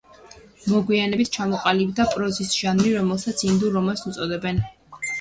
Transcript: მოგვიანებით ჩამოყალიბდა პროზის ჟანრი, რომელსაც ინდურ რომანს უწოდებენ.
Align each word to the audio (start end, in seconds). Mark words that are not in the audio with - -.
მოგვიანებით 0.71 1.31
ჩამოყალიბდა 1.35 2.07
პროზის 2.15 2.57
ჟანრი, 2.65 2.97
რომელსაც 2.99 3.47
ინდურ 3.53 3.81
რომანს 3.81 4.07
უწოდებენ. 4.15 4.69